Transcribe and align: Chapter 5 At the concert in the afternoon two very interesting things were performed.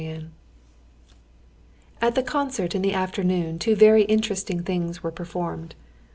Chapter 0.01 0.21
5 1.99 2.07
At 2.07 2.15
the 2.15 2.23
concert 2.23 2.73
in 2.73 2.81
the 2.81 2.95
afternoon 2.95 3.59
two 3.59 3.75
very 3.75 4.01
interesting 4.05 4.63
things 4.63 5.03
were 5.03 5.11
performed. 5.11 5.75